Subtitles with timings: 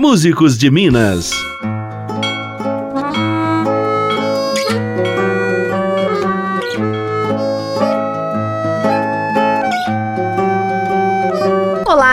[0.00, 1.32] Músicos de Minas.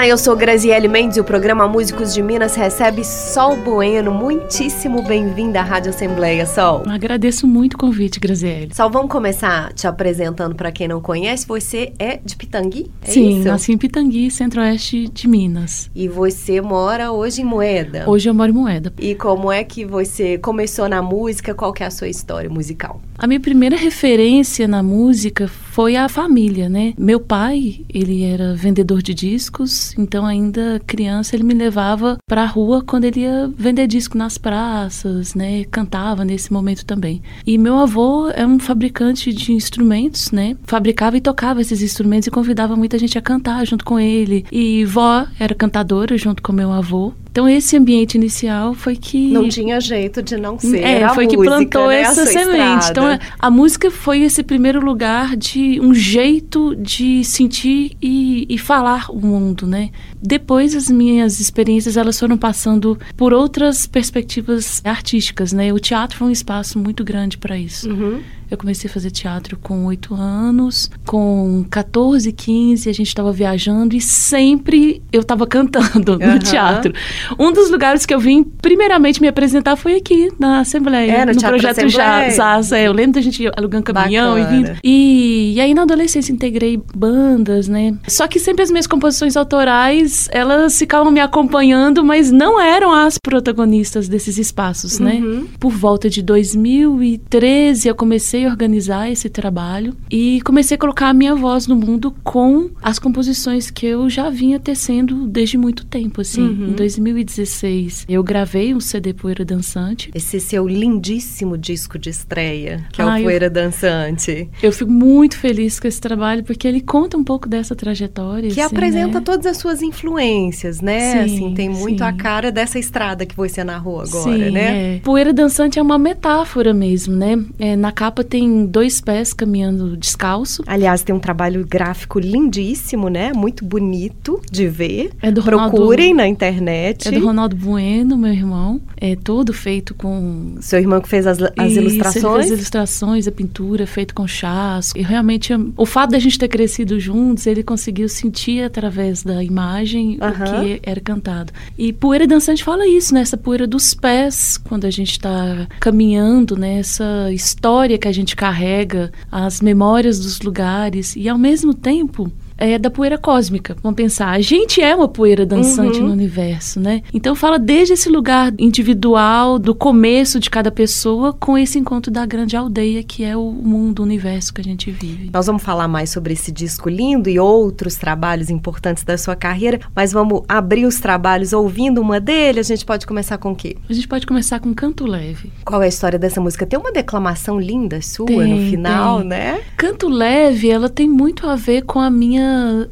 [0.05, 4.13] Olá, eu sou Graziele Mendes e o programa Músicos de Minas recebe Sol Bueno.
[4.13, 6.83] Muitíssimo bem-vinda à Rádio Assembleia, Sol.
[6.85, 8.71] Agradeço muito o convite, Graziele.
[8.71, 11.47] Sol, vamos começar te apresentando para quem não conhece.
[11.47, 12.91] Você é de Pitangui?
[13.01, 13.47] É Sim, isso?
[13.47, 15.89] nasci em Pitangui, centro-oeste de Minas.
[15.95, 18.07] E você mora hoje em Moeda?
[18.07, 18.93] Hoje eu moro em Moeda.
[18.99, 21.55] E como é que você começou na música?
[21.55, 23.01] Qual que é a sua história musical?
[23.17, 26.93] A minha primeira referência na música foi a família, né?
[26.97, 32.45] Meu pai, ele era vendedor de discos, então ainda criança ele me levava para a
[32.45, 35.63] rua quando ele ia vender disco nas praças, né?
[35.71, 37.21] Cantava nesse momento também.
[37.47, 40.57] E meu avô é um fabricante de instrumentos, né?
[40.63, 44.45] Fabricava e tocava esses instrumentos e convidava muita gente a cantar junto com ele.
[44.51, 47.13] E vó era cantadora junto com meu avô.
[47.35, 50.79] Então esse ambiente inicial foi que não tinha jeito de não ser.
[50.79, 51.99] É, a foi música, que plantou né?
[51.99, 52.91] essa semente.
[52.91, 58.57] Então a, a, música foi esse primeiro lugar de um jeito de sentir e, e,
[58.57, 59.89] falar o mundo, né?
[60.21, 65.71] Depois as minhas experiências elas foram passando por outras perspectivas artísticas, né?
[65.71, 67.89] O teatro foi um espaço muito grande para isso.
[67.89, 68.21] Uhum.
[68.49, 73.95] Eu comecei a fazer teatro com oito anos, com 14, 15, a gente estava viajando
[73.95, 76.33] e sempre eu estava cantando Uhum.
[76.33, 76.93] no teatro.
[77.39, 81.33] Um dos lugares que eu vim primeiramente me apresentar foi aqui na Assembleia, É, no
[81.33, 82.29] no projeto Assembleia.
[82.31, 82.71] Jazz.
[82.71, 84.53] É, eu lembro da gente alugando caminhão Bacana.
[84.53, 84.77] e vindo.
[84.83, 87.95] E, e aí na adolescência integrei bandas, né?
[88.07, 93.17] Só que sempre as minhas composições autorais, elas ficavam me acompanhando, mas não eram as
[93.17, 95.15] protagonistas desses espaços, né?
[95.15, 95.47] Uhum.
[95.59, 101.13] Por volta de 2013, eu comecei a organizar esse trabalho e comecei a colocar a
[101.13, 106.19] minha voz no mundo com as composições que eu já vinha tecendo desde muito tempo,
[106.19, 106.41] assim.
[106.41, 106.67] Uhum.
[106.69, 110.09] Em 2016, eu gravei um CD Poeira Dançante.
[110.13, 114.91] Esse seu lindíssimo disco de estreia, que é Ah, o eu- Poeira Dançante, Eu fico
[114.91, 118.49] muito feliz com esse trabalho porque ele conta um pouco dessa trajetória.
[118.49, 119.23] que assim, apresenta né?
[119.23, 121.11] todas as suas influências, né?
[121.27, 122.17] Sim, assim, tem muito a sim.
[122.17, 124.95] cara dessa estrada que você narrou agora, Sim, né?
[124.95, 124.99] é.
[124.99, 127.37] Poeira dançante é uma metáfora mesmo, né?
[127.59, 130.63] É, na capa tem dois pés caminhando descalço.
[130.67, 133.31] Aliás, tem um trabalho gráfico lindíssimo, né?
[133.33, 135.11] Muito bonito de ver.
[135.21, 137.07] É do Ronaldo, Procurem na internet.
[137.07, 138.81] É do Ronaldo Bueno, meu irmão.
[138.97, 142.45] É todo feito com Seu irmão que fez as, as Isso, ilustrações.
[142.47, 144.91] fez ilustrações, a pintura feito com chás.
[144.95, 150.17] E realmente, o fato da gente ter crescido juntos, ele conseguiu sentir através da imagem
[150.21, 150.31] Aham.
[150.31, 151.53] o que era cantado.
[151.77, 153.21] E Poeira Dançante fala isso, né?
[153.21, 156.79] Essa poeira dos pés, quando a gente está caminhando, né?
[156.79, 161.15] Essa história que a gente carrega, as memórias dos lugares.
[161.15, 163.75] E ao mesmo tempo, é da poeira cósmica.
[163.83, 166.07] Vamos pensar, a gente é uma poeira dançante Uhum.
[166.07, 167.01] no universo, né?
[167.13, 172.25] Então fala desde esse lugar individual, do começo de cada pessoa, com esse encontro da
[172.25, 175.29] grande aldeia que é o mundo, o universo que a gente vive.
[175.33, 179.79] Nós vamos falar mais sobre esse disco lindo e outros trabalhos importantes da sua carreira,
[179.95, 182.59] mas vamos abrir os trabalhos ouvindo uma dele.
[182.59, 183.75] A gente pode começar com o quê?
[183.89, 185.51] A gente pode começar com Canto Leve.
[185.65, 186.65] Qual é a história dessa música?
[186.65, 189.27] Tem uma declamação linda sua Tem, no final, tem.
[189.27, 189.61] né?
[189.77, 192.44] Canto Leve, ela tem muito a ver com a minha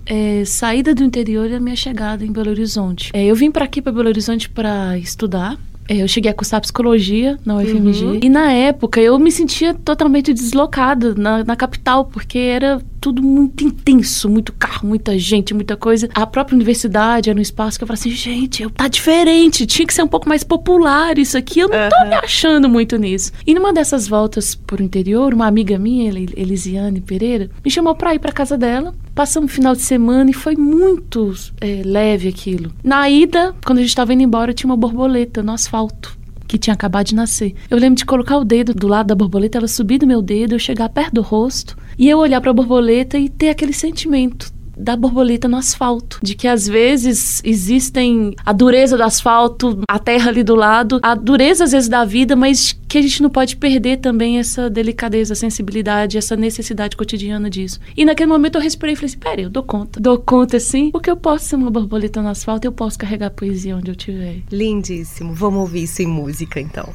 [0.06, 3.12] é, saída do interior e a minha chegada em Belo Horizonte.
[3.14, 5.58] É, eu vim para aqui, para Belo Horizonte, para estudar.
[5.90, 8.06] É, eu cheguei a cursar psicologia na UFMG.
[8.06, 8.20] Uhum.
[8.24, 13.66] E na época eu me sentia totalmente deslocada na, na capital, porque era tudo muito
[13.66, 16.08] intenso, muito carro, muita gente, muita coisa.
[16.16, 19.86] A própria universidade era um espaço que eu falava assim, gente, eu, tá diferente, tinha
[19.86, 21.60] que ser um pouco mais popular isso aqui.
[21.60, 22.08] Eu não tô Aham.
[22.08, 23.34] me achando muito nisso.
[23.46, 28.16] E numa dessas voltas por interior, uma amiga minha, Eli- Elisiane Pereira, me chamou pra
[28.16, 28.96] ir pra casa dela.
[29.16, 32.72] Passamos um final de semana e foi muito é, leve aquilo.
[32.84, 36.18] Na ida, quando a gente tava indo embora, tinha uma borboleta no asfalto.
[36.48, 37.56] Que tinha acabado de nascer.
[37.70, 40.54] Eu lembro de colocar o dedo do lado da borboleta, ela subir do meu dedo,
[40.54, 44.96] eu chegar perto do rosto e eu olhar pra borboleta e ter aquele sentimento da
[44.96, 50.44] borboleta no asfalto, de que às vezes existem a dureza do asfalto, a terra ali
[50.44, 53.98] do lado, a dureza às vezes da vida, mas que a gente não pode perder
[53.98, 57.80] também essa delicadeza, sensibilidade, essa necessidade cotidiana disso.
[57.98, 60.00] E naquele momento eu respirei e falei assim: peraí, eu dou conta.
[60.00, 63.76] Dou conta sim, porque eu posso ser uma borboleta no asfalto, eu posso carregar poesia
[63.76, 64.42] onde eu tiver.
[64.52, 65.34] Lindíssimo.
[65.34, 66.88] Vamos ouvir isso em música então.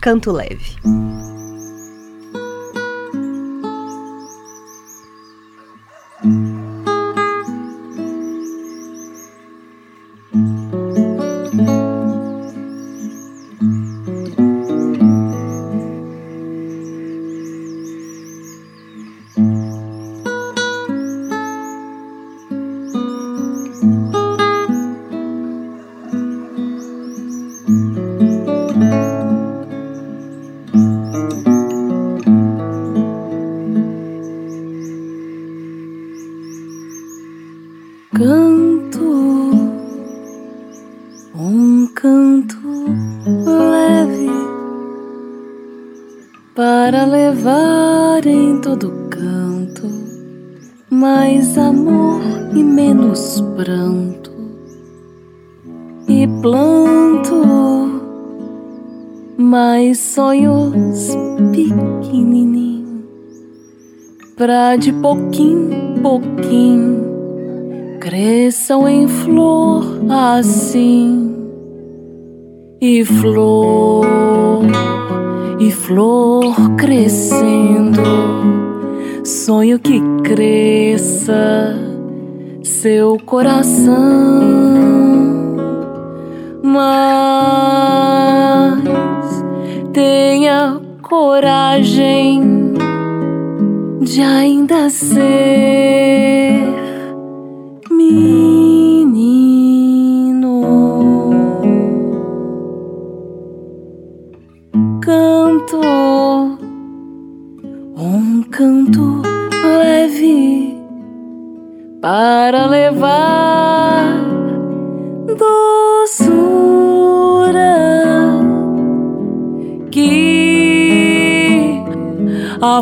[0.00, 0.76] Canto leve.
[6.24, 6.55] Hum.
[60.16, 61.14] Sonhos
[61.52, 63.04] pequenininhos
[64.34, 71.36] pra de pouquinho, pouquinho cresçam em flor assim.
[72.80, 74.06] E flor
[75.58, 78.00] e flor crescendo.
[79.22, 81.78] Sonho que cresça
[82.62, 83.94] seu coração.
[86.62, 87.66] Mas
[89.96, 92.74] tenha coragem
[94.02, 96.60] de ainda ser
[97.90, 98.20] menino.
[105.00, 105.80] Canto
[107.96, 109.22] um canto
[109.78, 110.78] leve
[112.02, 113.65] para levar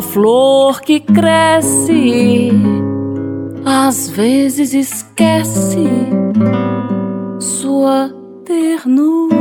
[0.01, 2.51] flor que cresce
[3.65, 5.87] às vezes esquece
[7.39, 8.09] sua
[8.45, 9.35] ternura.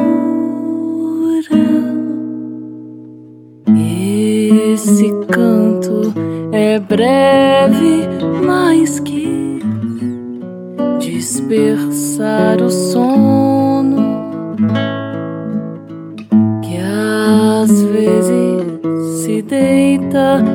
[4.72, 6.12] Esse canto
[6.52, 8.08] é breve,
[8.44, 9.60] mas que
[10.98, 13.63] dispersar o sono
[20.14, 20.53] 的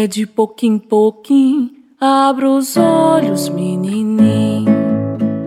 [0.00, 4.70] É de pouquinho em pouquinho, abra os olhos, menininho.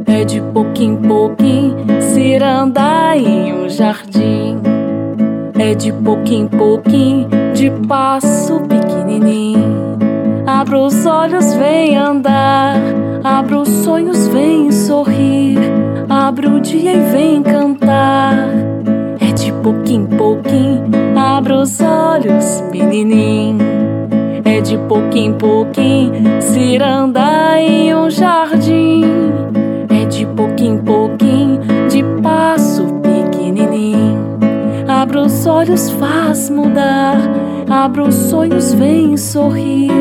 [0.06, 4.60] É de pouquinho em pouquinho, se andar em um jardim.
[5.58, 9.98] É de pouquinho em pouquinho, de passo pequenininho.
[10.46, 12.76] Abra os olhos, vem andar.
[13.24, 15.60] Abra os sonhos, vem sorrir.
[16.10, 18.50] Abra o dia e vem cantar.
[19.18, 23.71] É de pouquinho em pouquinho, abra os olhos, menininho.
[24.44, 26.12] É de pouquinho em pouquinho
[26.84, 29.04] andar em um jardim.
[29.90, 31.60] É de pouquinho em pouquinho,
[31.90, 34.38] de passo pequenininho.
[34.88, 37.18] Abra os olhos, faz mudar.
[37.70, 39.92] Abra os sonhos, vem sorrir.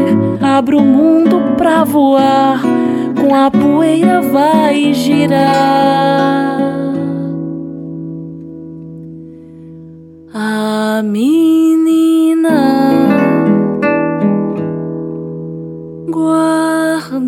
[0.41, 2.61] Abra o mundo pra voar.
[3.21, 6.61] Com a poeira vai girar.
[10.33, 11.61] A menina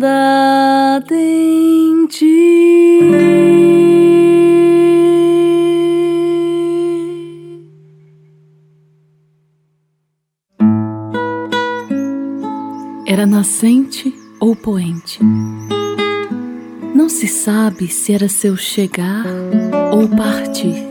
[0.03, 2.99] guardada em ti.
[13.07, 15.19] Era nascente ou poente.
[16.93, 19.25] Não se sabe se era seu chegar
[19.93, 20.83] ou partir.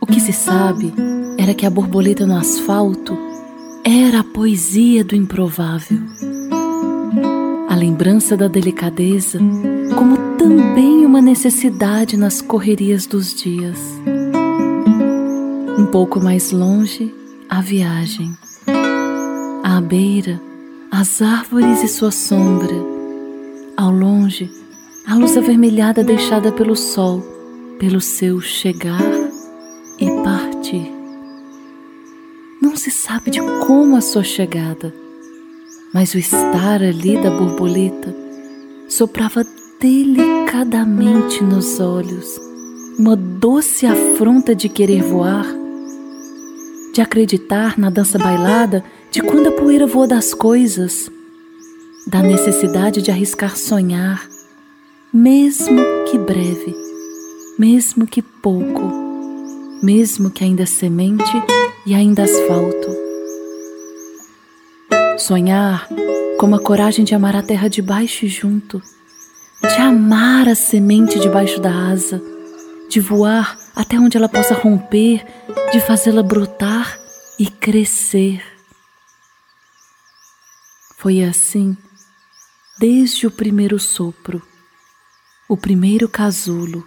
[0.00, 0.94] O que se sabe
[1.36, 3.18] era que a borboleta no asfalto
[3.84, 5.98] era a poesia do improvável
[7.70, 9.38] a lembrança da delicadeza,
[9.96, 13.78] como também uma necessidade nas correrias dos dias.
[15.78, 17.14] Um pouco mais longe,
[17.48, 18.36] a viagem.
[19.62, 20.40] À beira,
[20.90, 22.74] as árvores e sua sombra.
[23.76, 24.50] Ao longe,
[25.06, 27.22] a luz avermelhada deixada pelo sol,
[27.78, 29.00] pelo seu chegar
[29.96, 30.90] e partir.
[32.60, 34.92] Não se sabe de como a sua chegada
[35.92, 38.14] mas o estar ali da borboleta
[38.88, 39.44] soprava
[39.80, 42.38] delicadamente nos olhos,
[42.98, 45.46] uma doce afronta de querer voar,
[46.92, 51.10] de acreditar na dança bailada de quando a poeira voa das coisas,
[52.06, 54.28] da necessidade de arriscar sonhar,
[55.12, 55.80] mesmo
[56.10, 56.74] que breve,
[57.58, 58.82] mesmo que pouco,
[59.82, 61.32] mesmo que ainda semente
[61.86, 62.99] e ainda asfalto
[65.20, 65.86] Sonhar
[66.38, 68.80] como a coragem de amar a terra de baixo e junto,
[69.60, 72.22] de amar a semente debaixo da asa,
[72.88, 75.22] de voar até onde ela possa romper,
[75.70, 76.98] de fazê-la brotar
[77.38, 78.42] e crescer.
[80.96, 81.76] Foi assim
[82.78, 84.40] desde o primeiro sopro,
[85.46, 86.82] o primeiro casulo,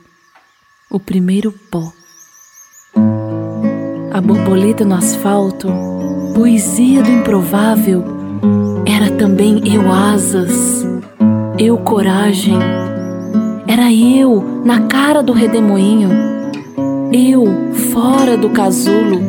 [0.90, 1.94] o primeiro pó.
[4.12, 5.68] A borboleta no asfalto,
[6.36, 8.13] poesia do improvável,
[8.86, 10.86] era também eu asas,
[11.58, 12.58] eu coragem,
[13.68, 16.10] era eu na cara do redemoinho,
[17.12, 19.22] eu fora do casulo,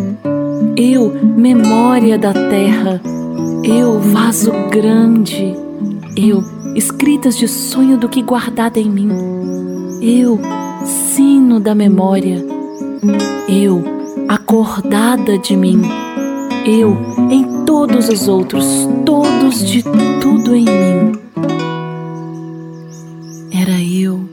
[0.77, 3.01] eu memória da terra,
[3.63, 5.55] eu vaso grande,
[6.17, 6.43] eu
[6.75, 9.11] escritas de sonho do que guardada em mim,
[10.03, 10.41] eu
[10.85, 12.45] sino da memória,
[13.49, 13.83] eu
[14.29, 15.81] acordada de mim.
[16.67, 16.97] Eu
[17.31, 18.65] em todos os outros,
[19.05, 19.83] todos de
[20.23, 21.13] tudo em mim.
[23.53, 24.27] Era eu,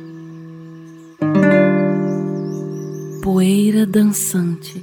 [3.22, 4.82] poeira dançante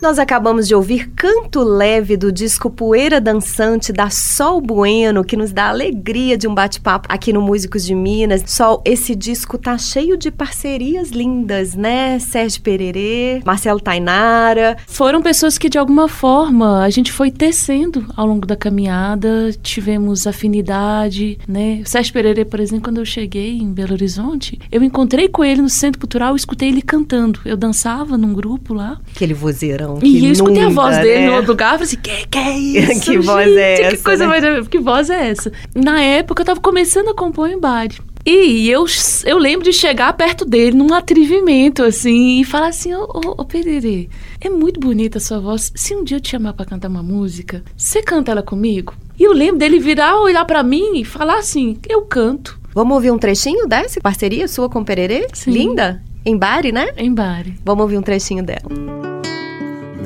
[0.00, 5.52] nós acabamos de ouvir Canto Leve do disco Poeira Dançante da Sol Bueno, que nos
[5.52, 8.42] dá a alegria de um bate-papo aqui no Músicos de Minas.
[8.46, 12.18] Sol, esse disco tá cheio de parcerias lindas, né?
[12.18, 14.76] Sérgio Pererê, Marcelo Tainara.
[14.86, 20.26] Foram pessoas que de alguma forma a gente foi tecendo ao longo da caminhada, tivemos
[20.26, 21.80] afinidade, né?
[21.84, 25.62] O Sérgio Pererê, por exemplo, quando eu cheguei em Belo Horizonte, eu encontrei com ele
[25.62, 27.40] no Centro Cultural e escutei ele cantando.
[27.44, 29.00] Eu dançava num grupo lá.
[29.14, 31.26] Aquele vozeirão que E eu escutei a voz dele né?
[31.26, 33.00] no outro lugar e falei assim, que, que é isso?
[33.00, 33.18] que gente?
[33.26, 33.96] voz é essa?
[33.96, 34.40] Que coisa né?
[34.40, 34.68] mais...
[34.68, 35.52] Que voz é essa?
[35.74, 37.98] Na época, eu tava começando a compor em Bari.
[38.28, 38.84] E eu,
[39.24, 43.44] eu lembro de chegar perto dele num atrevimento, assim, e falar assim, ô, ô, ô
[43.44, 44.08] Pererê,
[44.40, 45.70] é muito bonita a sua voz.
[45.76, 48.94] Se um dia eu te chamar pra cantar uma música, você canta ela comigo?
[49.16, 52.58] E eu lembro dele virar, olhar para mim e falar assim, eu canto.
[52.74, 55.28] Vamos ouvir um trechinho dessa parceria sua com o Pererê?
[55.32, 55.52] Sim.
[55.52, 56.02] Linda?
[56.24, 56.88] Em Bari, né?
[56.96, 57.54] Em Bari.
[57.64, 59.15] Vamos ouvir um trechinho dela.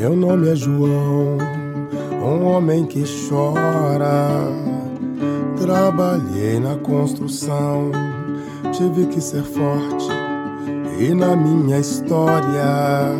[0.00, 1.36] Meu nome é João,
[2.24, 4.40] um homem que chora.
[5.60, 7.90] Trabalhei na construção,
[8.72, 10.08] tive que ser forte.
[10.98, 13.12] E na minha história,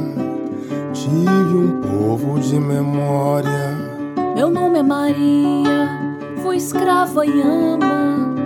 [0.94, 3.76] tive um povo de memória.
[4.34, 5.86] Meu nome é Maria,
[6.42, 8.36] fui escrava e ama.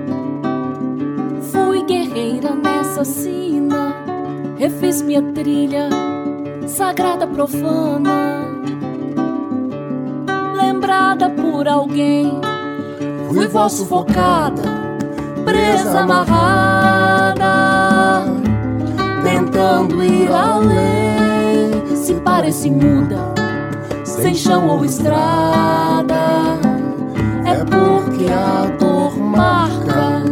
[1.40, 3.94] Fui guerreira nessa sina,
[4.58, 6.13] refiz minha trilha
[6.68, 8.46] sagrada profana,
[10.56, 12.40] lembrada por alguém.
[13.28, 14.62] Fui voz sufocada,
[15.44, 17.44] presa amarrada,
[19.22, 21.96] tentando ir além.
[21.96, 23.18] Se parece muda,
[24.04, 26.14] sem chão ou estrada,
[27.44, 30.22] é porque a dor marca.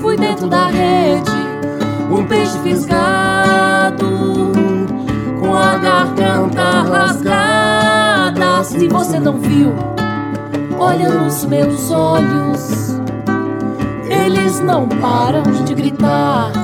[0.00, 1.30] Fui dentro da rede,
[2.10, 4.51] um peixe fisgado
[5.72, 8.62] a garganta rasgada.
[8.64, 9.72] Se você não viu,
[10.78, 13.00] olha nos meus olhos,
[14.06, 16.61] eles não param de gritar.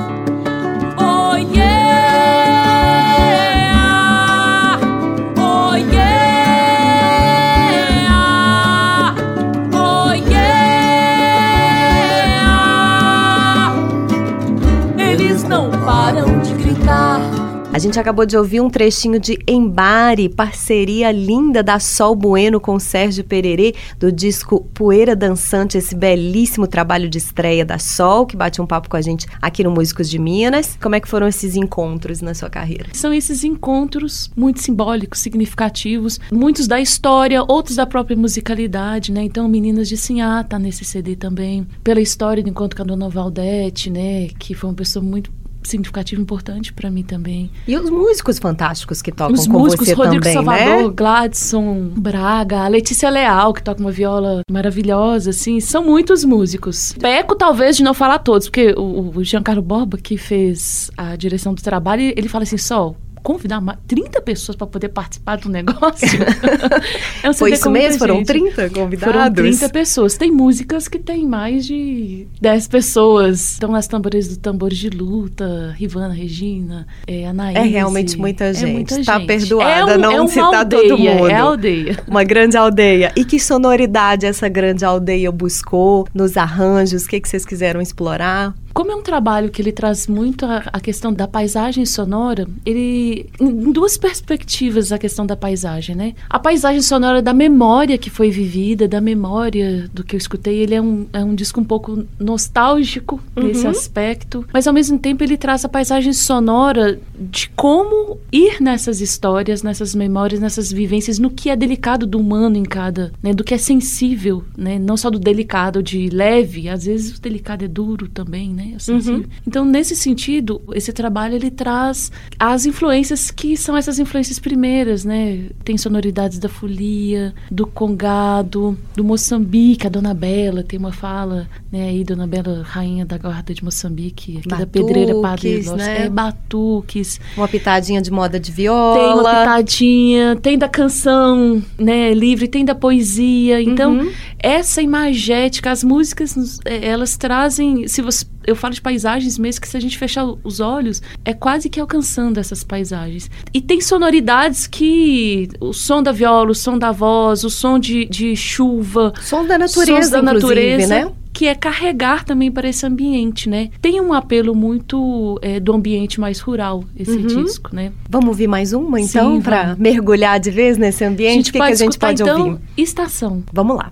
[17.71, 22.79] A gente acabou de ouvir um trechinho de Embare, parceria linda da Sol Bueno com
[22.79, 28.59] Sérgio Pererê, do disco Poeira Dançante, esse belíssimo trabalho de estreia da Sol, que bate
[28.59, 30.79] um papo com a gente aqui no Músicos de Minas.
[30.81, 32.87] Como é que foram esses encontros na sua carreira?
[32.91, 39.21] São esses encontros muito simbólicos, significativos, muitos da história, outros da própria musicalidade, né?
[39.21, 43.09] Então, Meninas de Sinhá tá nesse CD também, pela história do encontro com a Dona
[43.09, 44.27] Valdete, né?
[44.39, 45.38] Que foi uma pessoa muito
[45.69, 47.49] significativo importante para mim também.
[47.67, 50.93] E os músicos fantásticos que tocam os com músicos, você Rodrigo também, Salvador, né?
[50.95, 56.93] Gladson, Braga, a Letícia Leal, que toca uma viola maravilhosa, assim, são muitos músicos.
[56.99, 61.53] Peco talvez de não falar todos, porque o, o Giancarlo Borba, que fez a direção
[61.53, 62.97] do trabalho, ele fala assim, Sol,
[63.29, 66.07] convidar 30 pessoas para poder participar do negócio.
[67.21, 67.99] é Foi isso mesmo?
[67.99, 69.13] Foram 30 convidados?
[69.15, 70.17] Foram 30 pessoas.
[70.17, 73.57] Tem músicas que tem mais de 10 pessoas.
[73.57, 77.55] Então, as tambores do Tambores de Luta, Rivana, Regina, é, Anaís.
[77.55, 78.67] É realmente muita gente.
[78.67, 79.27] É muita tá gente.
[79.27, 81.29] perdoada é um, não é citar aldeia, todo mundo.
[81.29, 81.99] É aldeia.
[82.07, 83.11] Uma grande aldeia.
[83.15, 87.05] E que sonoridade essa grande aldeia buscou nos arranjos?
[87.05, 88.55] O que, que vocês quiseram explorar?
[88.79, 93.25] Como é um trabalho que ele traz muito a, a, questão da paisagem sonora, ele
[93.37, 96.13] em duas perspectivas a questão da paisagem, né?
[96.29, 100.75] A paisagem sonora da memória que foi vivida, da memória do que eu escutei, ele
[100.75, 103.47] é um, é um disco um pouco nostálgico uhum.
[103.47, 109.01] nesse aspecto, mas ao mesmo tempo ele traz a paisagem sonora de como ir nessas
[109.01, 113.33] histórias, nessas memórias, nessas vivências, no que é delicado do humano em cada, né?
[113.33, 114.79] Do que é sensível, né?
[114.79, 118.68] Não só do delicado de leve, às vezes o delicado é duro também, né?
[118.75, 119.23] É uhum.
[119.45, 125.49] Então, nesse sentido, esse trabalho ele traz as influências que são essas influências primeiras, né?
[125.63, 131.89] Tem sonoridades da folia, do congado, do Moçambique, a Dona Bela tem uma fala, né?
[131.89, 136.05] Aí, Dona Bela, rainha da guarda de Moçambique, aqui batuques, da pedreira Padre Nosso, né?
[136.05, 137.19] é batuques.
[137.35, 138.99] Uma pitadinha de moda de viola.
[138.99, 142.13] Tem uma pitadinha, tem da canção, né?
[142.13, 143.61] Livre, tem da poesia.
[143.61, 144.11] Então, uhum.
[144.37, 149.67] essa imagética, as músicas, é, elas trazem, se você eu falo de paisagens mesmo que
[149.67, 153.29] se a gente fechar os olhos, é quase que alcançando essas paisagens.
[153.53, 158.05] E tem sonoridades que o som da viola, o som da voz, o som de,
[158.05, 161.11] de chuva, som da natureza, da natureza, né?
[161.31, 163.69] que é carregar também para esse ambiente, né?
[163.81, 167.27] Tem um apelo muito é, do ambiente mais rural esse uhum.
[167.27, 167.91] disco, né?
[168.09, 171.49] Vamos ouvir mais uma então para mergulhar de vez nesse ambiente?
[171.49, 172.59] O que, que, a gente pode então, ouvir?
[172.75, 173.43] Estação.
[173.53, 173.91] Vamos lá.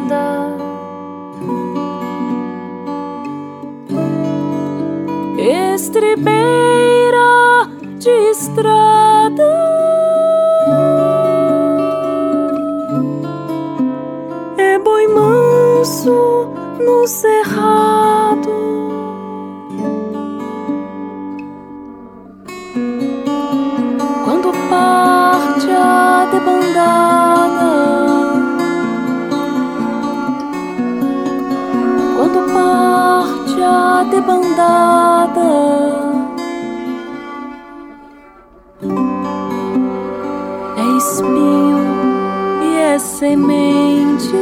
[43.21, 44.35] semente.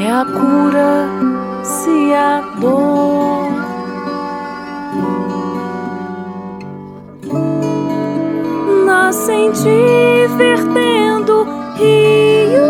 [0.00, 1.06] É a cura
[1.62, 3.52] se a dor
[8.86, 9.32] nasce
[10.36, 12.66] vertendo rio.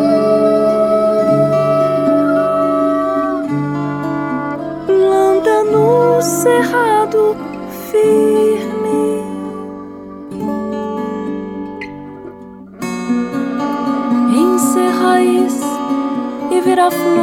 [4.87, 7.35] Planta no cerrado,
[7.91, 8.34] filho.
[16.85, 17.15] Alento.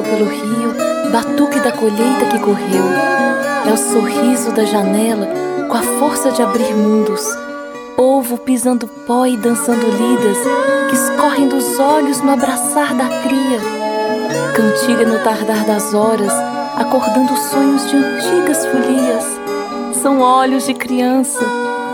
[0.00, 0.74] Desceu pelo rio,
[1.12, 2.84] batuque da colheita que correu.
[3.66, 5.28] É o sorriso da janela
[5.68, 7.22] com a força de abrir mundos
[7.96, 10.38] Ovo pisando pó e dançando lidas
[10.88, 13.60] que escorrem dos olhos no abraçar da cria.
[14.54, 16.32] Cantiga no tardar das horas,
[16.76, 19.24] acordando sonhos de antigas folias.
[20.00, 21.44] São olhos de criança,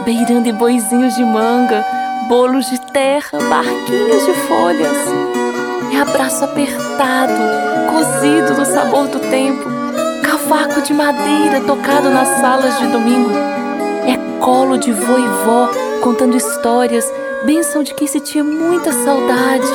[0.05, 1.85] beirando e boizinhos de manga,
[2.29, 5.46] bolos de terra, barquinhos de folhas.
[5.93, 7.33] É abraço apertado,
[7.91, 9.65] cozido no sabor do tempo,
[10.23, 13.31] cavaco de madeira tocado nas salas de domingo.
[14.07, 15.71] É colo de vô e vó
[16.03, 17.11] contando histórias,
[17.45, 19.69] bênção de quem se tinha muita saudade.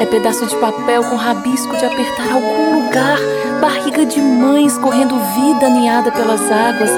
[0.00, 3.18] É pedaço de papel com rabisco de apertar algum lugar,
[3.60, 6.90] barriga de mãe escorrendo vida aninhada pelas águas,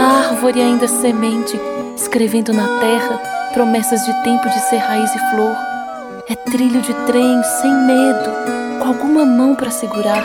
[0.00, 1.60] árvore ainda semente,
[1.96, 3.20] escrevendo na terra
[3.52, 5.69] promessas de tempo de ser raiz e flor.
[6.30, 8.30] É trilho de trem sem medo,
[8.78, 10.22] com alguma mão para segurar.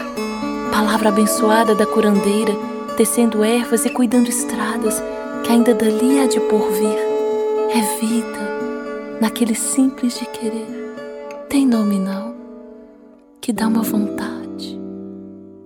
[0.72, 2.54] Palavra abençoada da curandeira,
[2.96, 5.02] tecendo ervas e cuidando estradas
[5.44, 7.00] que ainda dali há de por vir.
[7.72, 10.94] É vida naquele simples de querer.
[11.50, 12.36] Tem nome não,
[13.42, 14.45] que dá uma vontade.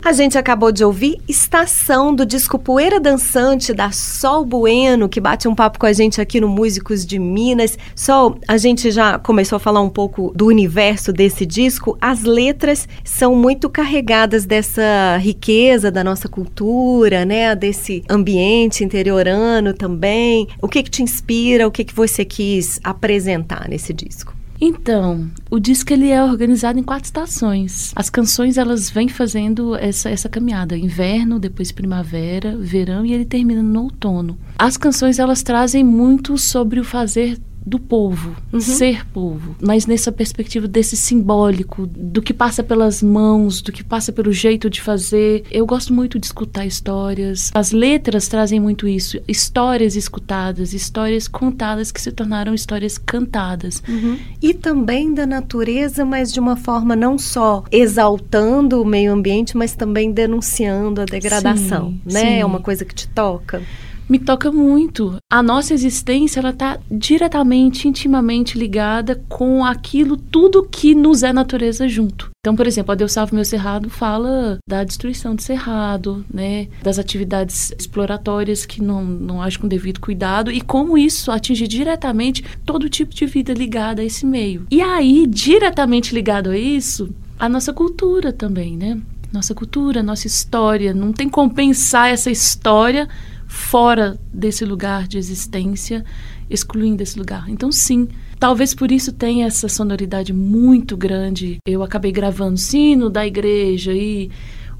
[0.09, 5.47] A gente acabou de ouvir Estação do disco Poeira Dançante da Sol Bueno, que bate
[5.47, 7.77] um papo com a gente aqui no Músicos de Minas.
[7.95, 11.95] Sol, a gente já começou a falar um pouco do universo desse disco.
[12.01, 17.53] As letras são muito carregadas dessa riqueza da nossa cultura, né?
[17.53, 20.47] Desse ambiente interiorano também.
[20.59, 21.67] O que que te inspira?
[21.67, 24.38] O que que você quis apresentar nesse disco?
[24.61, 27.93] Então, o disco ele é organizado em quatro estações.
[27.95, 33.63] As canções elas vêm fazendo essa, essa caminhada: inverno, depois primavera, verão e ele termina
[33.63, 34.37] no outono.
[34.57, 38.59] As canções elas trazem muito sobre o fazer do povo, uhum.
[38.59, 44.11] ser povo, mas nessa perspectiva desse simbólico, do que passa pelas mãos, do que passa
[44.11, 45.43] pelo jeito de fazer.
[45.51, 47.51] Eu gosto muito de escutar histórias.
[47.53, 53.83] As letras trazem muito isso, histórias escutadas, histórias contadas que se tornaram histórias cantadas.
[53.87, 54.17] Uhum.
[54.41, 59.75] E também da natureza, mas de uma forma não só exaltando o meio ambiente, mas
[59.75, 62.21] também denunciando a degradação, sim, né?
[62.21, 62.39] Sim.
[62.39, 63.61] É uma coisa que te toca
[64.09, 65.17] me toca muito.
[65.31, 71.87] A nossa existência ela está diretamente, intimamente ligada com aquilo tudo que nos é natureza
[71.87, 72.29] junto.
[72.39, 76.97] Então, por exemplo, a Deus Salve Meu Cerrado fala da destruição do cerrado, né, das
[76.97, 82.89] atividades exploratórias que não, não agem com devido cuidado e como isso atinge diretamente todo
[82.89, 84.65] tipo de vida ligada a esse meio.
[84.71, 88.99] E aí, diretamente ligado a isso, a nossa cultura também, né?
[89.31, 90.93] Nossa cultura, nossa história.
[90.93, 93.07] Não tem como pensar essa história
[93.49, 96.05] fora desse lugar de existência,
[96.47, 97.49] excluindo esse lugar.
[97.49, 98.07] Então, sim,
[98.39, 101.57] talvez por isso tenha essa sonoridade muito grande.
[101.65, 104.29] Eu acabei gravando sino da igreja e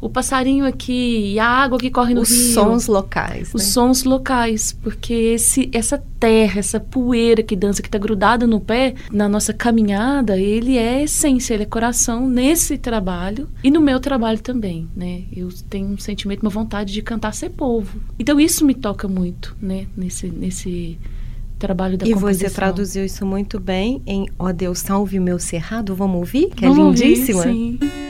[0.02, 2.40] o passarinho aqui e a água que corre no Os rio.
[2.40, 3.52] Os sons locais.
[3.54, 3.68] Os né?
[3.68, 8.96] sons locais, porque esse, essa terra, essa poeira que dança, que está grudada no pé,
[9.12, 14.40] na nossa caminhada, ele é essência, ele é coração nesse trabalho e no meu trabalho
[14.40, 15.24] também, né?
[15.36, 18.00] Eu tenho um sentimento, uma vontade de cantar ser povo.
[18.18, 19.88] Então isso me toca muito, né?
[19.98, 20.98] Nesse, nesse
[21.58, 22.12] trabalho da e.
[22.12, 26.50] E você traduziu isso muito bem em Ó oh Deus salve meu cerrado, vamos ouvir?
[26.50, 27.40] Que é vamos lindíssima.
[27.40, 28.09] Ouvir, sim.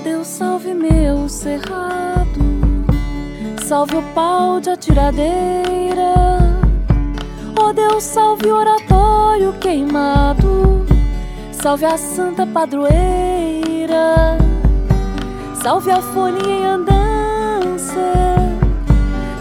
[0.00, 2.40] Deus, salve meu cerrado,
[3.66, 6.14] salve o pau de atiradeira.
[7.58, 10.86] Ó Deus, salve o oratório queimado,
[11.50, 14.38] salve a santa padroeira,
[15.62, 18.12] salve a folhinha em andança,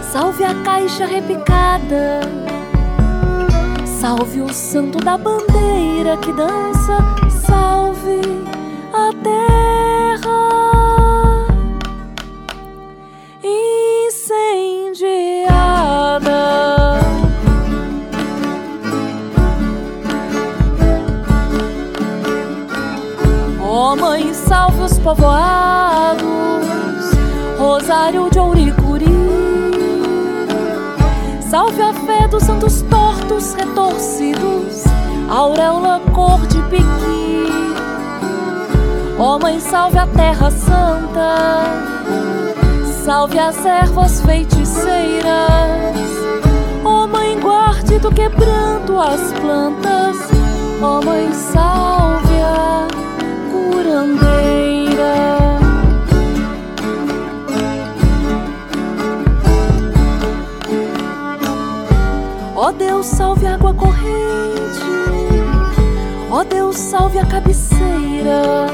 [0.01, 2.21] salve a caixa repicada,
[3.85, 6.97] salve o santo da bandeira que dança,
[7.45, 8.46] salve
[24.87, 26.23] dos povoados,
[27.59, 29.05] Rosário de Ouricuri.
[31.41, 34.85] Salve a fé dos santos tortos retorcidos,
[35.29, 37.47] auréola cor de piqui.
[39.19, 41.63] Ó oh, mãe, salve a terra santa,
[43.03, 45.25] salve as ervas feiticeiras.
[46.85, 50.17] Ó oh, mãe, guarde do quebranto as plantas,
[50.81, 52.87] ó oh, mãe, salve a
[53.51, 54.36] curandeira.
[62.67, 64.83] Ó oh Deus, salve a água corrente.
[66.29, 68.67] Ó oh Deus, salve a cabeceira.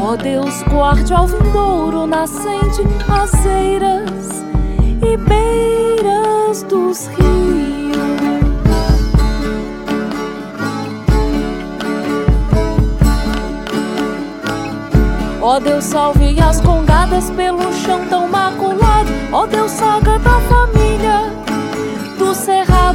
[0.00, 4.42] Ó oh Deus, guarde ao vindouro nascente as eiras
[5.02, 7.98] e beiras dos rios.
[15.42, 19.10] Ó Deus, salve as congadas pelo chão tão maculado.
[19.32, 21.37] Ó Deus, saga da família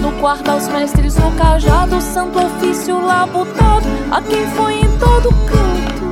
[0.03, 6.03] cerrado, guarda os mestres o cajado, santo ofício labutado, a quem foi em todo canto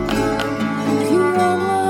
[1.09, 1.80] violado.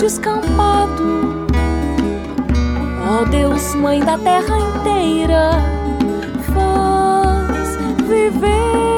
[0.00, 1.46] Descampado.
[3.06, 5.50] Ó Deus, mãe da terra inteira,
[6.54, 7.76] faz
[8.08, 8.89] viver.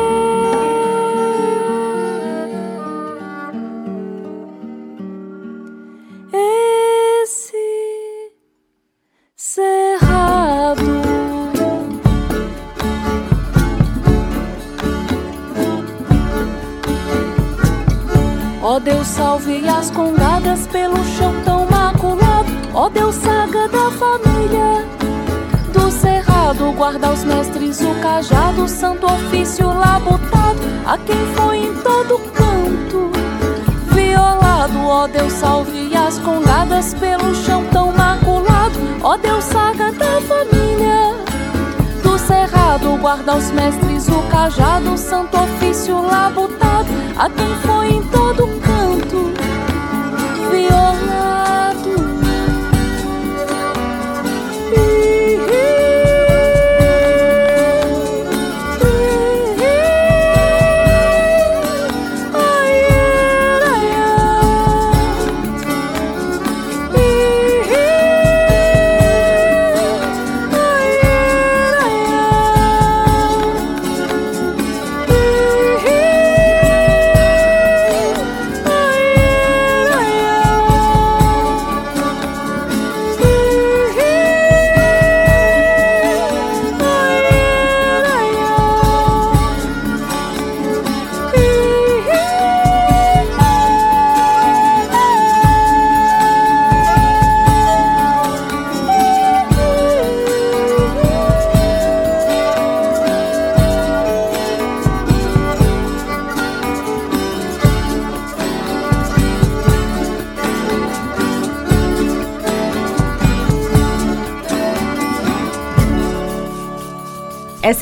[18.82, 22.50] Deus, salve as congadas pelo chão tão maculado.
[22.74, 24.84] Ó Deus, saga da família
[25.72, 26.72] do cerrado.
[26.72, 30.58] Guarda os mestres o cajado, santo ofício labutado.
[30.84, 33.12] A quem foi em todo canto
[33.94, 34.78] violado.
[34.84, 38.78] Ó Deus, salve as congadas pelo chão tão maculado.
[39.00, 41.22] Ó Deus, saga da família
[42.02, 48.01] do cerrado, guarda os mestres o cajado, santo ofício labutado, a quem foi em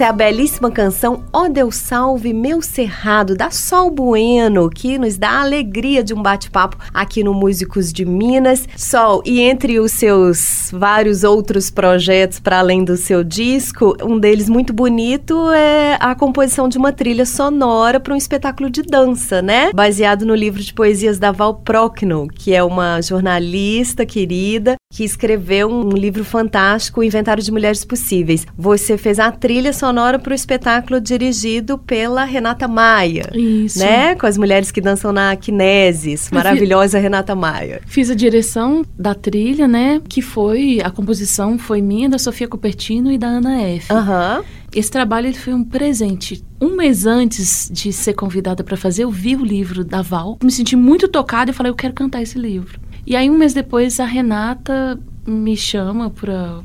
[0.00, 5.18] Essa é a belíssima canção Ó Deus Salve Meu Cerrado, da Sol Bueno, que nos
[5.18, 8.66] dá a alegria de um bate-papo aqui no Músicos de Minas.
[8.78, 14.48] Sol, e entre os seus vários outros projetos para além do seu disco, um deles
[14.48, 19.70] muito bonito é a composição de uma trilha sonora para um espetáculo de dança, né?
[19.74, 25.70] Baseado no livro de poesias da Val Prochnow, que é uma jornalista querida que escreveu
[25.70, 28.44] um livro fantástico, O Inventário de Mulheres Possíveis.
[28.58, 33.30] Você fez a trilha sonora para o espetáculo dirigido pela Renata Maia.
[33.32, 33.78] Isso.
[33.78, 34.16] Né?
[34.16, 36.28] Com as mulheres que dançam na Kinesis.
[36.32, 37.80] Maravilhosa Renata Maia.
[37.86, 40.00] Fiz a direção da trilha, né?
[40.08, 43.92] Que foi, a composição foi minha, da Sofia Cupertino e da Ana F.
[43.92, 44.44] Uhum.
[44.74, 46.44] Esse trabalho ele foi um presente.
[46.60, 50.52] Um mês antes de ser convidada para fazer, eu vi o livro da Val, me
[50.52, 52.80] senti muito tocada e falei, eu quero cantar esse livro.
[53.06, 56.60] E aí, um mês depois, a Renata me chama para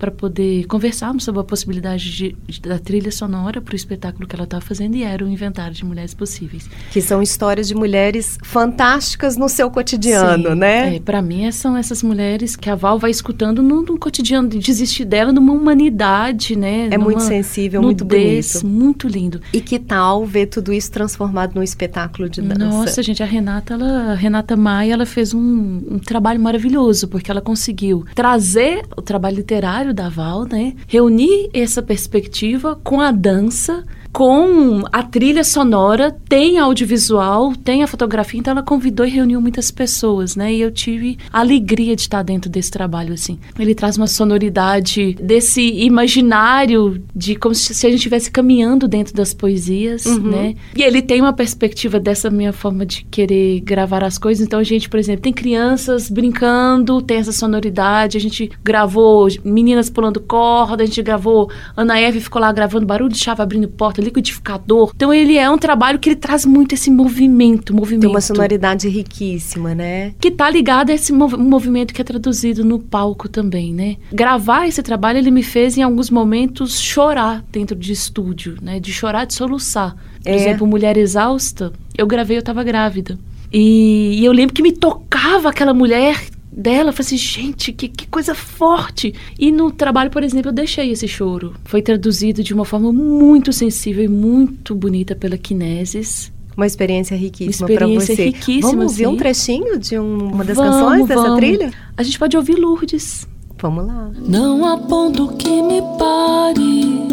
[0.00, 4.34] para poder conversarmos sobre a possibilidade de, de da trilha sonora para o espetáculo que
[4.34, 6.68] ela estava fazendo e era o inventário de mulheres possíveis.
[6.90, 10.96] Que são histórias de mulheres fantásticas no seu cotidiano, Sim, né?
[10.96, 14.58] É, para mim são essas mulheres que a Val vai escutando no, no cotidiano de
[14.58, 16.86] desistir dela numa humanidade, né?
[16.86, 19.40] É numa muito sensível, muito nudez, bonito, muito lindo.
[19.52, 22.64] E que tal ver tudo isso transformado num espetáculo de dança?
[22.64, 27.30] Nossa, gente, a Renata, ela, a Renata Maia, ela fez um, um trabalho maravilhoso porque
[27.30, 30.74] ela conseguiu trazer o trabalho literário da Val, né?
[30.86, 38.40] Reunir essa perspectiva com a dança com a trilha sonora, tem audiovisual, tem a fotografia,
[38.40, 40.52] então ela convidou e reuniu muitas pessoas, né?
[40.52, 43.38] E eu tive a alegria de estar dentro desse trabalho, assim.
[43.58, 49.32] Ele traz uma sonoridade desse imaginário de como se a gente estivesse caminhando dentro das
[49.32, 50.30] poesias, uhum.
[50.30, 50.54] né?
[50.76, 54.44] E ele tem uma perspectiva dessa minha forma de querer gravar as coisas.
[54.44, 58.16] Então a gente, por exemplo, tem crianças brincando, tem essa sonoridade.
[58.16, 63.10] A gente gravou meninas pulando corda, a gente gravou Ana Eve ficou lá gravando barulho
[63.10, 64.92] de chave abrindo porta liquidificador.
[64.94, 68.02] Então ele é um trabalho que ele traz muito esse movimento, movimento.
[68.02, 70.12] Tem uma sonoridade riquíssima, né?
[70.20, 73.96] Que tá ligado a esse mov movimento que é traduzido no palco também, né?
[74.12, 78.80] Gravar esse trabalho ele me fez em alguns momentos chorar dentro de estúdio, né?
[78.80, 79.96] De chorar, de soluçar.
[80.22, 80.34] Por é.
[80.34, 83.18] exemplo, Mulher Exausta, eu gravei, eu tava grávida.
[83.52, 86.90] E, e eu lembro que me tocava aquela mulher dela.
[86.90, 89.14] Eu falei assim, gente, que, que coisa forte.
[89.38, 91.54] E no trabalho, por exemplo, eu deixei esse choro.
[91.64, 96.32] Foi traduzido de uma forma muito sensível e muito bonita pela Kinesis.
[96.56, 98.14] Uma experiência riquíssima para você.
[98.14, 99.14] Riquíssima, vamos ouvir assim.
[99.14, 101.38] um trechinho de um, uma das vamos, canções dessa vamos.
[101.38, 101.72] trilha?
[101.96, 103.26] A gente pode ouvir Lourdes.
[103.58, 104.10] Vamos lá.
[104.26, 107.06] Não há ponto que me pare.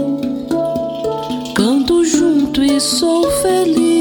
[1.56, 3.96] Canto junto e sou feliz.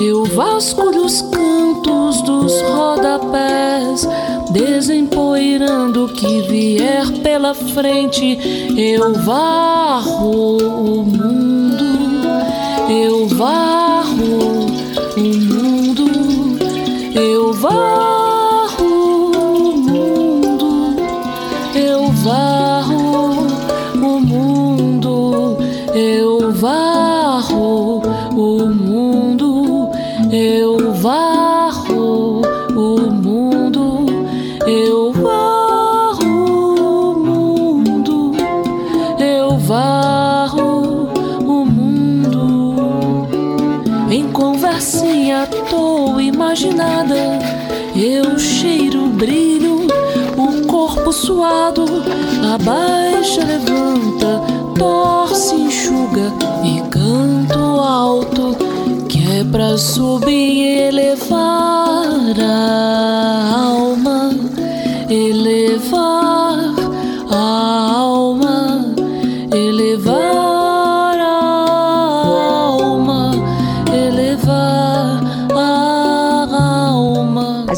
[0.00, 4.08] Eu vasculho os cantos dos rodapés,
[4.50, 8.38] desempoeirando o que vier pela frente.
[8.76, 12.28] Eu varro o mundo,
[12.90, 14.66] eu varro
[15.16, 16.58] o mundo,
[17.14, 18.13] eu varro
[46.54, 47.16] imaginada,
[47.96, 49.88] eu cheiro brilho,
[50.36, 51.84] o corpo suado,
[52.54, 54.40] abaixa, levanta,
[54.78, 58.56] torce, enxuga e canto alto
[59.08, 64.30] que é pra subir e elevar a alma,
[65.10, 66.72] elevar
[67.32, 68.13] a alma,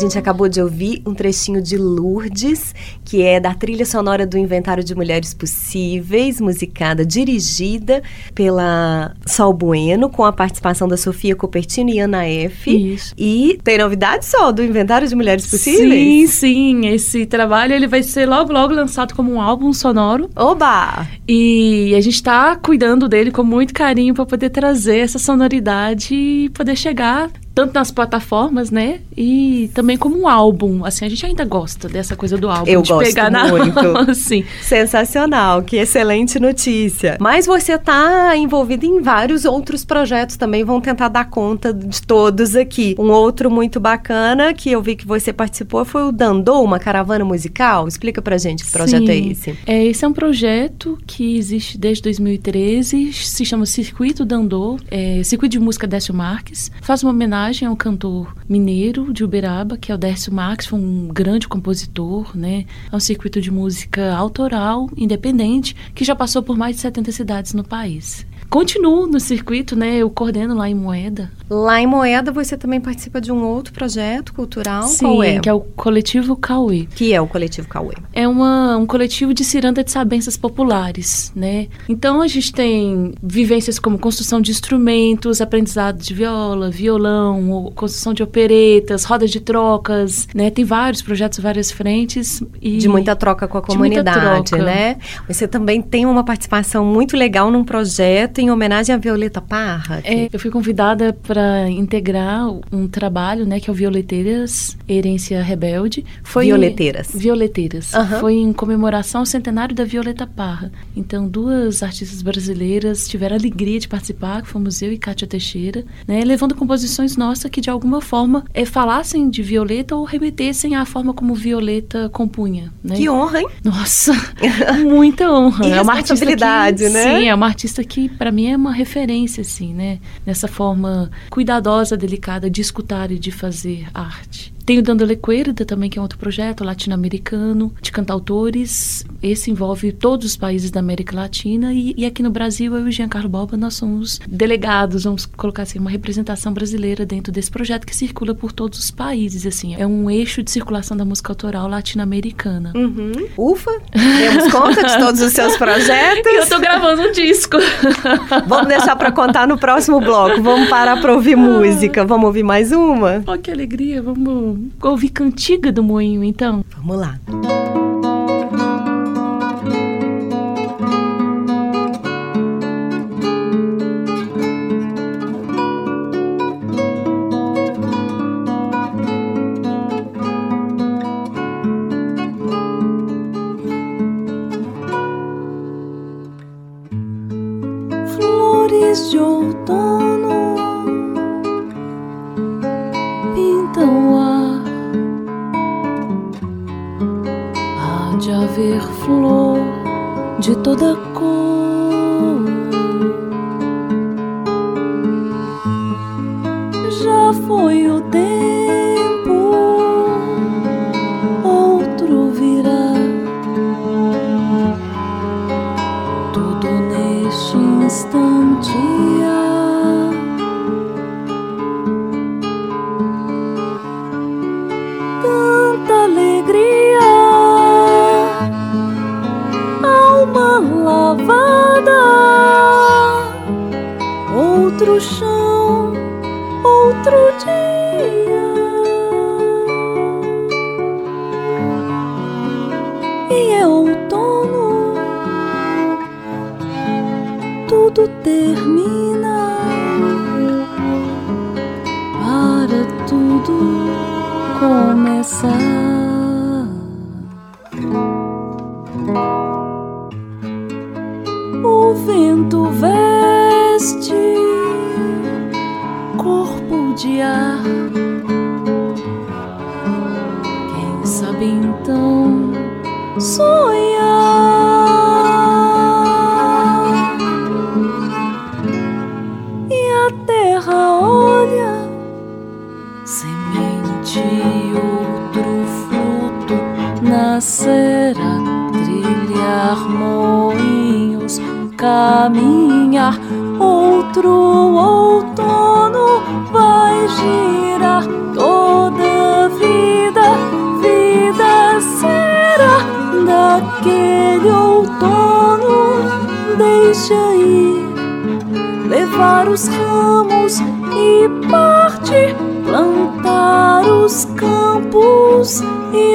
[0.07, 4.83] gente acabou de ouvir um trechinho de Lourdes, que é da trilha sonora do Inventário
[4.83, 8.03] de Mulheres Possíveis, musicada, dirigida
[8.35, 12.95] pela Sol Bueno, com a participação da Sofia Copertino e Ana F.
[12.95, 13.15] Isso.
[13.19, 16.31] E tem novidade só do Inventário de Mulheres Possíveis?
[16.31, 16.87] Sim, sim.
[16.87, 20.31] Esse trabalho ele vai ser logo, logo lançado como um álbum sonoro.
[20.37, 21.07] Oba!
[21.29, 26.49] E a gente está cuidando dele com muito carinho para poder trazer essa sonoridade e
[26.51, 29.01] poder chegar tanto nas plataformas, né?
[29.17, 30.85] E também como um álbum.
[30.85, 32.71] Assim, a gente ainda gosta dessa coisa do álbum.
[32.71, 33.81] Eu de gosto pegar na muito.
[34.11, 34.45] assim.
[34.61, 37.17] Sensacional, que excelente notícia.
[37.19, 42.55] Mas você está envolvido em vários outros projetos também, vão tentar dar conta de todos
[42.55, 42.95] aqui.
[42.99, 47.25] Um outro muito bacana que eu vi que você participou foi o Dandô, uma caravana
[47.25, 47.89] musical.
[47.89, 49.31] Explica pra gente que projeto é Sim.
[49.31, 49.59] esse.
[49.67, 55.53] É, esse é um projeto que existe desde 2013, se chama Circuito Dandô, é, Circuito
[55.53, 56.71] de Música Décio Marques.
[56.83, 61.07] Faz uma homenagem ao cantor mineiro de Uberaba, que é o Décio Marques, foi um
[61.07, 62.65] grande compositor, né?
[62.91, 67.55] É um circuito de música autoral, independente, que já passou por mais de 70 cidades
[67.55, 68.27] no país.
[68.49, 69.97] Continuo no circuito, né?
[69.97, 71.31] Eu coordeno lá em Moeda.
[71.49, 74.85] Lá em Moeda você também participa de um outro projeto cultural.
[74.85, 75.39] Sim, é?
[75.41, 76.87] que é o Coletivo Cauê.
[76.95, 77.95] Que é o Coletivo Cauê.
[78.13, 81.69] é uma, um coletivo de ciranda de sabenças populares, né?
[81.89, 88.23] Então a gente tem vivências como construção de instrumentos, aprendizado de viola, violão, construção de
[88.23, 90.51] operetas, rodas de trocas, né?
[90.51, 94.99] Tem vários projetos, várias frentes e De muita troca com a comunidade, né?
[95.29, 100.03] Você também tem uma participação muito legal num projeto em homenagem à Violeta Parra.
[100.03, 105.43] que- É, eu fui convidada para integrar um trabalho, né, que é o Violeteiras Herência
[105.43, 106.05] Rebelde.
[106.23, 107.09] Foi Violeteiras.
[107.15, 107.95] Violeteiras.
[107.95, 108.21] Aham.
[108.21, 110.71] Foi em comemoração ao centenário da Violeta Parra.
[110.97, 115.85] Então, duas artistas brasileiras tiveram a alegria de participar, que fomos eu e Kátia Teixeira,
[116.07, 120.85] né, levando composições nossas que de alguma forma é, falassem de Violeta ou remetessem à
[120.85, 122.97] forma como Violeta compunha, né?
[122.97, 123.49] Que honra, hein?
[123.65, 124.13] Nossa,
[124.85, 125.67] muita honra.
[125.67, 127.19] E é uma artista que, responsabilidade, né?
[127.21, 130.01] Sim, é uma artista que para mim é uma referência assim, né?
[130.27, 134.53] Nessa forma cuidadosa, delicada de escutar e de fazer arte.
[134.67, 139.07] Tem o Dandole Cuerda também, que é outro projeto latino-americano de cantautores.
[139.23, 142.89] Esse envolve todos os países da América Latina e, e aqui no Brasil eu e
[142.89, 147.87] o Giancarlo Boba nós somos delegados, vamos colocar assim, uma representação brasileira dentro desse projeto
[147.87, 149.77] que circula por todos os países, assim.
[149.77, 152.73] É um eixo de circulação da música autoral latino-americana.
[152.75, 153.13] Uhum.
[153.37, 156.27] Ufa, temos conta de todos os seus projetos.
[156.35, 157.57] Eu tô gravando um disco.
[158.49, 160.43] Vamos deixar pra contar no próximo bloco.
[160.43, 162.05] Vamos parar pra ouvir música.
[162.05, 163.23] Vamos ouvir mais uma?
[163.29, 164.03] Ó, que alegria.
[164.03, 166.65] Vamos ouvir Cantiga do Moinho, então.
[166.77, 167.21] Vamos lá.
[167.29, 167.76] Flores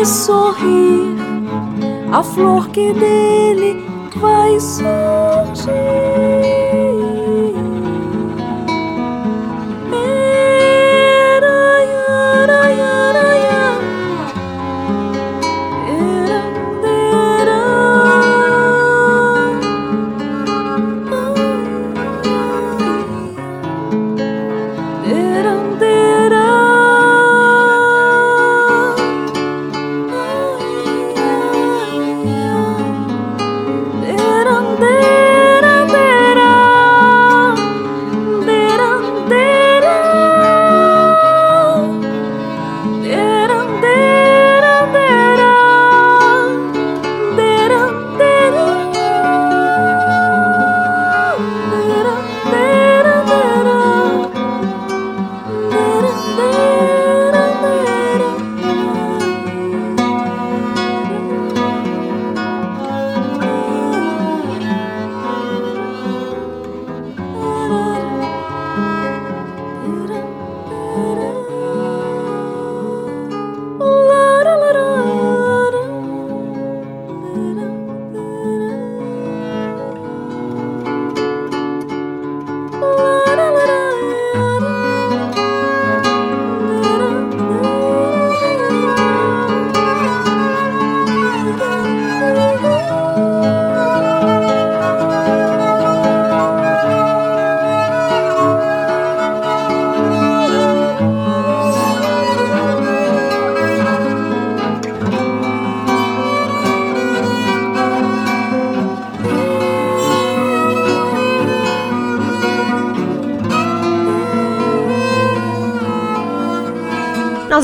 [0.02, 1.16] e sorrir.
[2.12, 3.86] A flor que dele
[4.16, 5.41] vai surgir.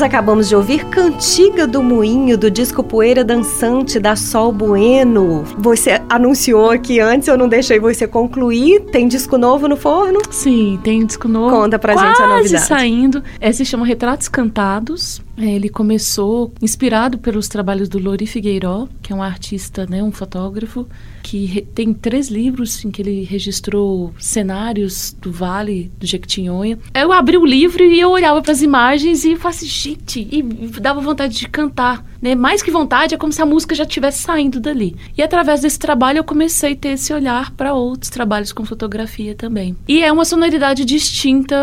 [0.08, 5.44] Acabamos de ouvir Cantiga do Moinho, do disco Poeira Dançante da Sol Bueno.
[5.58, 8.80] Você anunciou aqui antes, eu não deixei você concluir.
[8.86, 10.18] Tem disco novo no forno?
[10.30, 11.54] Sim, tem disco novo.
[11.54, 12.64] Conta pra gente a novidade.
[12.64, 13.22] saindo.
[13.38, 15.20] É, se chama Retratos Cantados.
[15.36, 20.10] É, ele começou inspirado pelos trabalhos do Lori Figueiró, que é um artista, né, um
[20.10, 20.88] fotógrafo,
[21.28, 26.78] que tem três livros em que ele registrou cenários do Vale do Jequitinhonha.
[26.94, 30.42] Eu abri o livro e eu olhava para as imagens e falava assim, gente, e
[30.80, 32.02] dava vontade de cantar.
[32.20, 32.34] Né?
[32.34, 34.96] Mais que vontade, é como se a música já estivesse saindo dali.
[35.16, 39.34] E através desse trabalho eu comecei a ter esse olhar para outros trabalhos com fotografia
[39.34, 39.76] também.
[39.86, 41.56] E é uma sonoridade distinta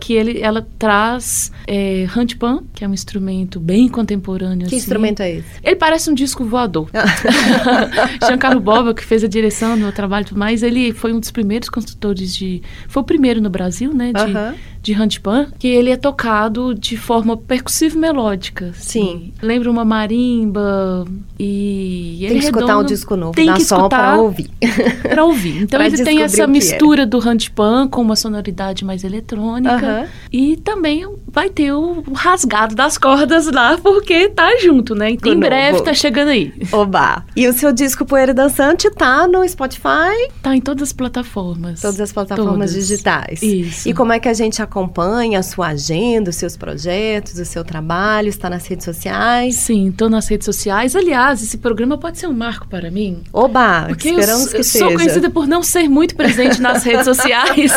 [0.00, 4.66] que ele, ela traz é, handpan, que é um instrumento bem contemporâneo.
[4.66, 4.76] Que assim.
[4.76, 5.48] instrumento é esse?
[5.62, 6.90] Ele parece um disco voador.
[8.26, 11.30] Giancarlo Boba, que fez a direção meu trabalho e tudo mais, ele foi um dos
[11.30, 12.62] primeiros construtores de...
[12.88, 14.10] Foi o primeiro no Brasil, né?
[14.10, 14.54] De, uh -huh.
[14.80, 18.70] de handpan, que ele é tocado de forma percussiva melódica.
[18.70, 19.02] Assim.
[19.02, 19.32] Sim.
[19.42, 21.04] Lembra uma marimba
[21.38, 22.24] e...
[22.26, 24.50] Tem que escutar um disco novo tem que escutar pra ouvir.
[25.06, 25.62] pra ouvir.
[25.62, 27.06] Então ele tem essa mistura é.
[27.06, 29.74] do handpan com uma sonoridade mais eletrônica.
[29.74, 30.08] Uh -huh.
[30.32, 35.10] E também vai ter o rasgado das cordas lá, porque tá junto, né?
[35.10, 36.50] Então, em breve tá chegando aí.
[36.72, 37.24] Oba!
[37.36, 40.28] E o seu disco Poeira Dançante tá no Spotify?
[40.42, 41.80] Tá em todas as plataformas.
[41.80, 42.88] Todas as plataformas todas.
[42.88, 43.42] digitais.
[43.42, 43.88] Isso.
[43.88, 47.64] E como é que a gente acompanha a sua agenda, os seus projetos, o seu
[47.64, 48.28] trabalho?
[48.28, 49.56] Está nas redes sociais?
[49.56, 50.94] Sim, tô nas redes sociais.
[50.94, 53.22] Aliás, esse programa pode ser um marco para mim.
[53.32, 53.86] Oba!
[53.88, 54.84] Porque esperamos eu, que seja.
[54.84, 57.72] Sou conhecida por não ser muito presente nas redes sociais.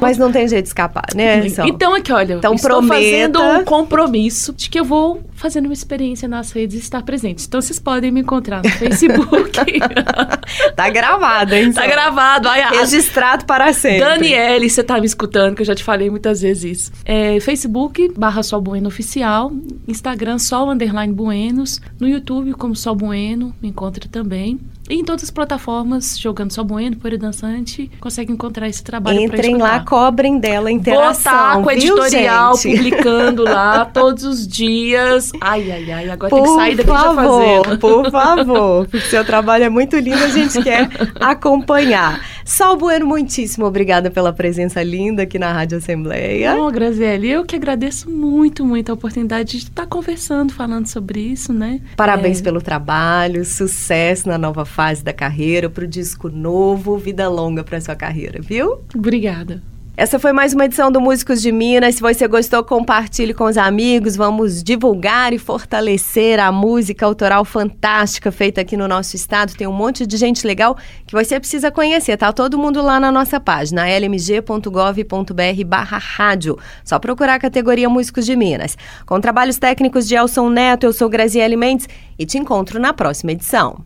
[0.00, 1.46] Mas não tem jeito de escapar, né?
[1.66, 2.94] Então aqui, olha, então, estou prometa...
[2.94, 7.46] fazendo um compromisso de que eu vou fazendo uma experiência nas redes e estar presente.
[7.46, 9.58] Então vocês podem me encontrar no Facebook.
[10.76, 11.72] tá gravado, hein?
[11.72, 12.48] Tá gravado.
[12.48, 14.00] Ai, Registrado para sempre.
[14.00, 16.92] Daniele, você tá me escutando, que eu já te falei muitas vezes isso.
[17.04, 19.52] É, Facebook, barra Sol Bueno Oficial.
[19.86, 21.80] Instagram, Sol Underline Buenos.
[22.00, 24.60] No YouTube, como Sol Bueno, me encontra também.
[24.92, 29.56] E em todas as plataformas, jogando só Bueno, Poeira Dançante, consegue encontrar esse trabalho Entrem
[29.56, 32.76] lá, cobrem dela a interação, Vou estar com o editorial gente?
[32.76, 35.32] publicando lá todos os dias.
[35.40, 37.78] Ai, ai, ai, agora por tem que sair daqui favor, já.
[37.78, 42.20] Por favor, porque seu trabalho é muito lindo, a gente quer acompanhar.
[42.44, 46.54] Sol Bueno, muitíssimo obrigada pela presença linda aqui na Rádio Assembleia.
[46.54, 51.50] Bom, Graziele, eu que agradeço muito, muito a oportunidade de estar conversando, falando sobre isso,
[51.50, 51.80] né?
[51.96, 52.42] Parabéns é...
[52.42, 57.80] pelo trabalho, sucesso na nova fase da carreira, para o disco novo, vida longa para
[57.80, 58.80] sua carreira, viu?
[58.94, 59.62] Obrigada.
[59.94, 61.96] Essa foi mais uma edição do Músicos de Minas.
[61.96, 64.16] Se você gostou, compartilhe com os amigos.
[64.16, 69.54] Vamos divulgar e fortalecer a música autoral fantástica feita aqui no nosso estado.
[69.54, 72.16] Tem um monte de gente legal que você precisa conhecer.
[72.16, 76.58] Tá todo mundo lá na nossa página, lmg.gov.br barra rádio.
[76.82, 78.78] Só procurar a categoria Músicos de Minas.
[79.04, 81.86] Com trabalhos técnicos de Elson Neto, eu sou Graziele Mendes
[82.18, 83.84] e te encontro na próxima edição.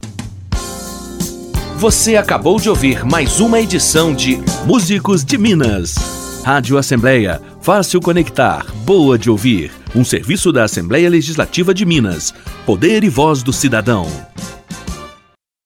[1.78, 5.94] Você acabou de ouvir mais uma edição de Músicos de Minas.
[6.42, 9.70] Rádio Assembleia, fácil conectar, boa de ouvir.
[9.94, 12.32] Um serviço da Assembleia Legislativa de Minas.
[12.64, 14.06] Poder e voz do cidadão.